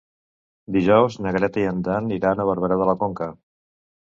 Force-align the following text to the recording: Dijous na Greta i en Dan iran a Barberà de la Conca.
Dijous 0.77 1.17
na 1.25 1.35
Greta 1.35 1.63
i 1.65 1.67
en 1.73 1.83
Dan 1.89 2.09
iran 2.17 2.41
a 2.45 2.49
Barberà 2.51 2.81
de 2.83 2.89
la 2.93 2.99
Conca. 3.05 3.29